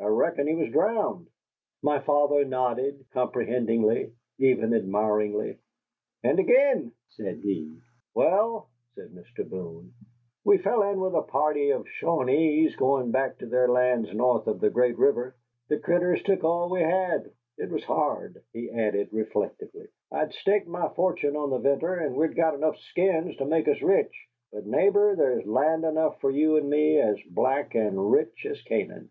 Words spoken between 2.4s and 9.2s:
nodded comprehendingly, even admiringly. "And again!" said he. "Wal," said